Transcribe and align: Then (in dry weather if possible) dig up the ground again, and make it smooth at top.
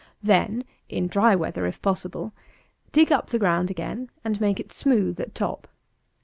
Then 0.23 0.63
(in 0.89 1.05
dry 1.05 1.35
weather 1.35 1.67
if 1.67 1.79
possible) 1.79 2.33
dig 2.91 3.11
up 3.11 3.29
the 3.29 3.37
ground 3.37 3.69
again, 3.69 4.09
and 4.25 4.41
make 4.41 4.59
it 4.59 4.73
smooth 4.73 5.19
at 5.19 5.35
top. 5.35 5.67